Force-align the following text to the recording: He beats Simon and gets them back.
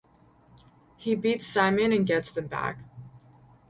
He 0.97 1.13
beats 1.13 1.45
Simon 1.45 1.91
and 1.91 2.07
gets 2.07 2.31
them 2.31 2.47
back. 2.47 2.79